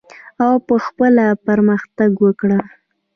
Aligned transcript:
او 0.43 0.53
په 0.67 0.75
خپله 0.85 1.25
پرمختګ 1.45 2.11
وکړه. 2.25 2.59